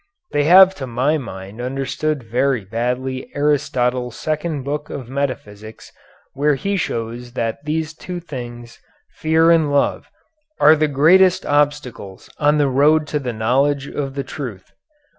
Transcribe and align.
They 0.31 0.45
have 0.45 0.73
to 0.81 0.87
my 0.87 1.19
mind 1.19 1.61
understood 1.61 2.23
very 2.23 2.65
badly 2.65 3.29
Aristotle's 3.35 4.15
second 4.15 4.63
book 4.63 4.89
of 4.89 5.07
metaphysics 5.07 5.91
where 6.33 6.55
he 6.55 6.75
shows 6.75 7.33
that 7.33 7.63
these 7.65 7.93
two 7.93 8.19
things, 8.19 8.79
fear 9.11 9.51
and 9.51 9.71
love, 9.71 10.09
are 10.59 10.75
the 10.75 10.87
greatest 10.87 11.45
obstacles 11.45 12.31
on 12.39 12.57
the 12.57 12.67
road 12.67 13.05
to 13.09 13.19
the 13.19 13.31
knowledge 13.31 13.85
of 13.87 14.15
the 14.15 14.23
truth. 14.23 14.71